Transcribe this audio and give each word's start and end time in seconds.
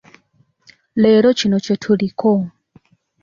Leero 1.01 1.29
kino 1.39 1.57
kye 1.65 1.75
tuliko. 1.83 2.31